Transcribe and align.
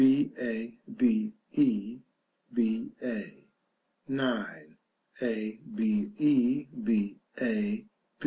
b. 0.01 0.33
a. 0.39 0.73
b. 0.91 1.31
e. 1.51 1.69
b. 2.51 2.57
a. 3.03 3.17
9. 4.07 4.77
a. 5.21 5.59
b. 5.75 6.11
e. 6.31 6.67
b. 6.85 7.19
a. 7.39 7.85